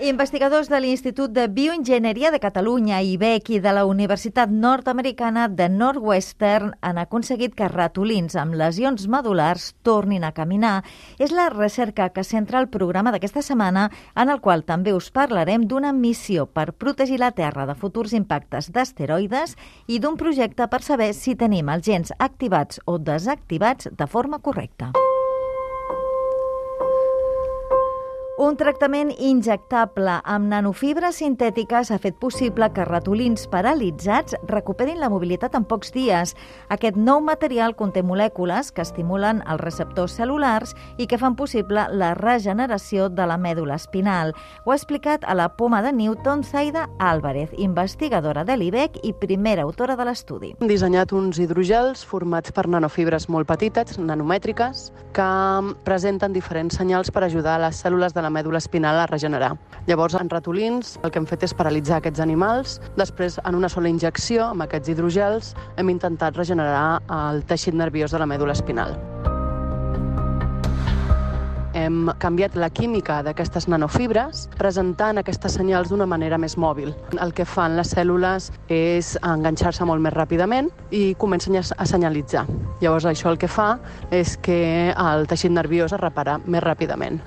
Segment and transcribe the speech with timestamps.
[0.00, 6.70] Investigadors de l'Institut de Bioenginyeria de Catalunya, IBEC, i de la Universitat Nord-Americana de Northwestern
[6.80, 10.86] han aconseguit que ratolins amb lesions medulars tornin a caminar.
[11.20, 15.68] És la recerca que centra el programa d'aquesta setmana, en el qual també us parlarem
[15.68, 19.52] d'una missió per protegir la Terra de futurs impactes d'asteroides
[19.86, 24.94] i d'un projecte per saber si tenim els gens activats o desactivats de forma correcta.
[28.40, 35.58] Un tractament injectable amb nanofibres sintètiques ha fet possible que ratolins paralitzats recuperin la mobilitat
[35.58, 36.32] en pocs dies.
[36.72, 42.14] Aquest nou material conté molècules que estimulen els receptors cel·lulars i que fan possible la
[42.16, 44.32] regeneració de la mèdula espinal.
[44.64, 49.68] Ho ha explicat a la poma de Newton Zaida Álvarez, investigadora de l'IBEC i primera
[49.68, 50.54] autora de l'estudi.
[50.62, 55.30] Hem dissenyat uns hidrogels formats per nanofibres molt petites, nanomètriques, que
[55.84, 59.52] presenten diferents senyals per ajudar a les cèl·lules de la mèdula espinal a regenerar.
[59.86, 62.78] Llavors, en ratolins, el que hem fet és paralitzar aquests animals.
[62.96, 68.22] Després, en una sola injecció, amb aquests hidrogels, hem intentat regenerar el teixit nerviós de
[68.22, 68.98] la mèdula espinal
[71.80, 76.92] hem canviat la química d'aquestes nanofibres presentant aquestes senyals d'una manera més mòbil.
[77.20, 82.46] El que fan les cèl·lules és enganxar-se molt més ràpidament i comencen a senyalitzar.
[82.80, 83.74] Llavors això el que fa
[84.10, 87.20] és que el teixit nerviós es repara més ràpidament.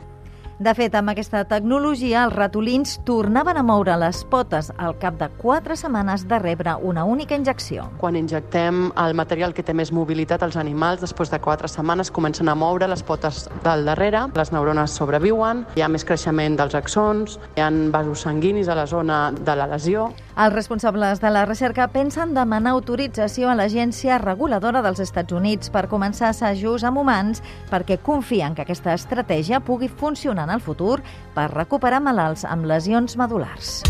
[0.59, 5.25] De fet, amb aquesta tecnologia, els ratolins tornaven a moure les potes al cap de
[5.41, 7.87] 4 setmanes de rebre una única injecció.
[7.97, 12.51] Quan injectem el material que té més mobilitat als animals, després de 4 setmanes comencen
[12.53, 17.39] a moure les potes del darrere, les neurones sobreviuen, hi ha més creixement dels axons,
[17.57, 20.11] hi ha vasos sanguinis a la zona de la lesió.
[20.38, 25.88] Els responsables de la recerca pensen demanar autorització a l'Agència Reguladora dels Estats Units per
[25.89, 31.01] començar assajos amb humans perquè confien que aquesta estratègia pugui funcionar el futur
[31.35, 33.81] per recuperar malalts amb lesions medulars.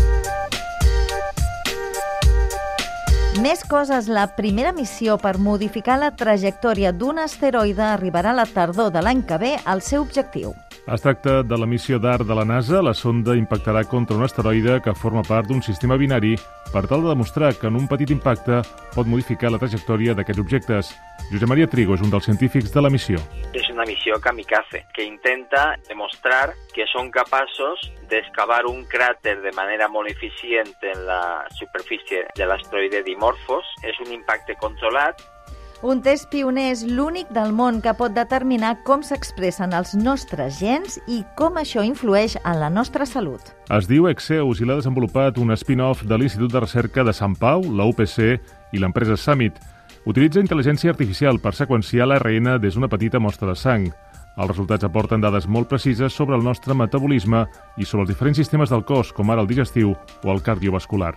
[3.42, 8.92] Més coses, la primera missió per modificar la trajectòria d'un asteroide arribarà a la tardor
[8.94, 10.54] de l'any que ve al seu objectiu.
[10.86, 12.82] Es tracta de la missió d'art de la NASA.
[12.84, 16.34] La sonda impactarà contra un asteroide que forma part d'un sistema binari
[16.74, 18.60] per tal de demostrar que en un petit impacte
[18.92, 20.92] pot modificar la trajectòria d'aquests objectes.
[21.30, 23.16] Josep Maria Trigo és un dels científics de la missió.
[23.56, 29.88] És una missió kamikaze que intenta demostrar que són capaços d'excavar un cràter de manera
[29.88, 33.64] molt eficient en la superfície de l'asteroide Dimorphos.
[33.88, 35.16] És un impacte controlat
[35.84, 40.96] un test pioner és l'únic del món que pot determinar com s'expressen els nostres gens
[41.12, 43.52] i com això influeix en la nostra salut.
[43.68, 47.60] Es diu Exeus i l'ha desenvolupat un spin-off de l'Institut de Recerca de Sant Pau,
[47.68, 48.16] la UPC
[48.72, 49.60] i l'empresa Summit.
[50.08, 53.90] Utilitza intel·ligència artificial per seqüenciar l'ARN des d'una petita mostra de sang.
[54.34, 57.44] Els resultats aporten dades molt precises sobre el nostre metabolisme
[57.76, 61.14] i sobre els diferents sistemes del cos, com ara el digestiu o el cardiovascular.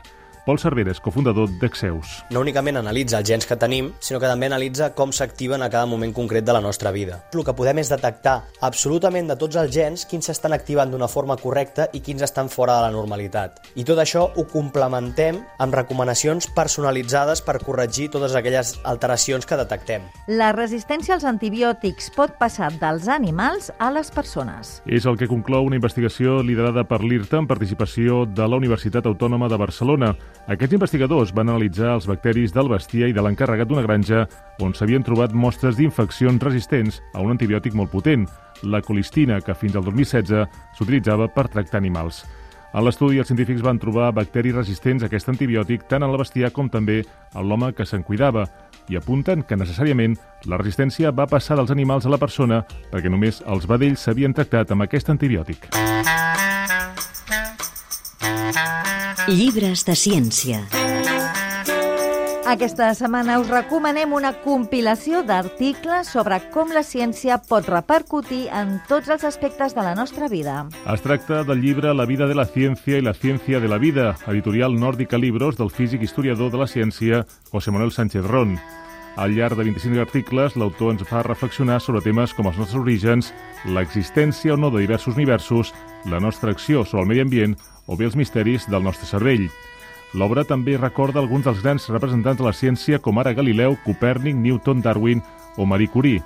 [0.48, 2.22] Pol Cervera és cofundador d'Exeus.
[2.32, 5.90] No únicament analitza els gens que tenim, sinó que també analitza com s'activen a cada
[5.92, 7.18] moment concret de la nostra vida.
[7.36, 11.36] El que podem és detectar absolutament de tots els gens quins s'estan activant d'una forma
[11.42, 13.60] correcta i quins estan fora de la normalitat.
[13.76, 20.08] I tot això ho complementem amb recomanacions personalitzades per corregir totes aquelles alteracions que detectem.
[20.32, 24.78] La resistència als antibiòtics pot passar dels animals a les persones.
[24.88, 29.52] És el que conclou una investigació liderada per l'IRTA en participació de la Universitat Autònoma
[29.52, 30.16] de Barcelona.
[30.48, 34.26] Aquests investigadors van analitzar els bacteris del bestiar i de l'encarregat d'una granja
[34.64, 38.28] on s'havien trobat mostres d'infeccions resistents a un antibiòtic molt potent,
[38.64, 42.24] la colistina, que fins al 2016 s'utilitzava per tractar animals.
[42.78, 46.52] A l'estudi, els científics van trobar bacteris resistents a aquest antibiòtic tant en la bestiar
[46.54, 47.00] com també
[47.34, 48.46] a l'home que se'n cuidava
[48.92, 50.16] i apunten que necessàriament
[50.46, 54.72] la resistència va passar dels animals a la persona perquè només els vedells s'havien tractat
[54.76, 55.72] amb aquest antibiòtic.
[59.28, 60.62] Llibres de ciència.
[62.48, 69.12] Aquesta setmana us recomanem una compilació d'articles sobre com la ciència pot repercutir en tots
[69.12, 70.62] els aspectes de la nostra vida.
[70.88, 74.14] Es tracta del llibre La vida de la ciència i la ciència de la vida,
[74.32, 78.56] editorial Nòrdica Libros del físic historiador de la ciència José Manuel Sánchez Ron.
[79.18, 83.32] Al llarg de 25 articles, l'autor ens fa reflexionar sobre temes com els nostres orígens,
[83.66, 85.74] l'existència o no de diversos universos,
[86.06, 87.56] la nostra acció sobre el medi ambient
[87.88, 89.48] o bé els misteris del nostre cervell.
[90.14, 94.86] L'obra també recorda alguns dels grans representants de la ciència com ara Galileu, Copèrnic, Newton,
[94.86, 95.26] Darwin
[95.58, 96.22] o Marie Curie,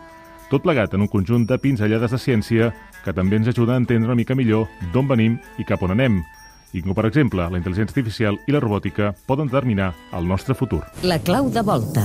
[0.52, 2.74] tot plegat en un conjunt de pinzellades de ciència
[3.06, 6.20] que també ens ajuda a entendre una mica millor d'on venim i cap on anem,
[6.76, 10.84] i com, per exemple, la intel·ligència artificial i la robòtica poden determinar el nostre futur.
[11.08, 12.04] La clau de volta.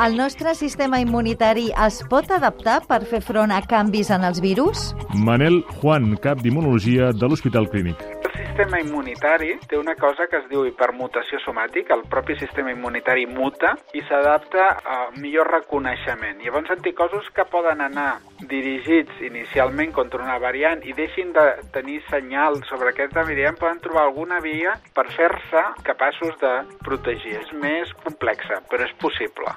[0.00, 4.94] El nostre sistema immunitari es pot adaptar per fer front a canvis en els virus?
[5.28, 8.00] Manel Juan, cap d'Immunologia de l'Hospital Clínic
[8.60, 13.74] sistema immunitari té una cosa que es diu hipermutació somàtica, el propi sistema immunitari muta
[13.96, 16.42] i s'adapta a millor reconeixement.
[16.44, 18.18] Llavors anticossos que poden anar
[18.52, 24.04] dirigits inicialment contra una variant i deixin de tenir senyal sobre aquesta variant poden trobar
[24.04, 26.54] alguna via per fer-se capaços de
[26.84, 27.38] protegir.
[27.40, 29.56] És més complexa, però és possible.